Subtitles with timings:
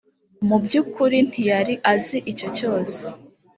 [0.47, 2.99] mu by ukuri ntiyari azi icyo cyose